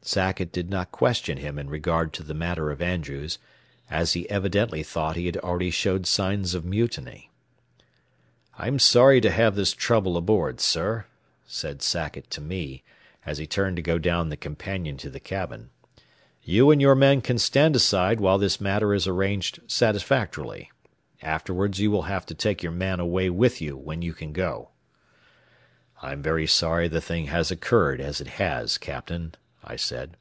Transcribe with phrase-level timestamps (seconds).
[0.00, 3.38] Sackett did not question him in regard to the matter of Andrews,
[3.90, 7.30] as he evidently thought he had already showed signs of mutiny.
[8.56, 11.04] "I'm sorry to have this trouble aboard, sir,"
[11.46, 12.82] said Sackett to me,
[13.26, 15.68] as he turned to go down the companion to the cabin.
[16.42, 20.70] "You and your men can stand aside while this matter is arranged satisfactorily.
[21.20, 24.70] Afterward you will have to take your man away with you when you can go."
[26.00, 29.34] "I'm very sorry the thing has occurred as it has, captain,"
[29.70, 30.16] I said.